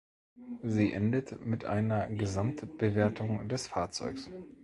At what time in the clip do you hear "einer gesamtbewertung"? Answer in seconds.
1.65-3.47